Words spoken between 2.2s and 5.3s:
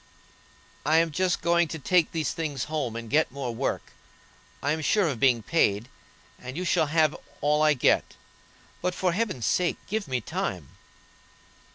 things home and get more work. I am sure of